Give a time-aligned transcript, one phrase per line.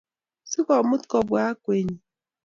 [0.49, 1.97] Si komut kobwa akwennyi